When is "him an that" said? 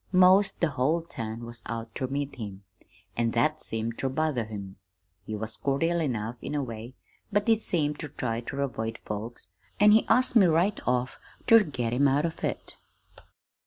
2.37-3.59